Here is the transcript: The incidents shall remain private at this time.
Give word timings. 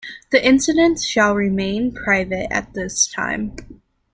The 0.31 0.43
incidents 0.43 1.05
shall 1.05 1.35
remain 1.35 1.91
private 1.91 2.51
at 2.51 2.73
this 2.73 3.05
time. 3.05 3.55